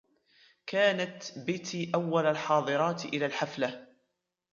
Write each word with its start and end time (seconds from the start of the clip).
كانت 0.65 1.37
بتي 1.39 1.91
أول 1.95 2.25
الحاضرات 2.25 3.05
إلى 3.05 3.25
الحفلة. 3.25 3.87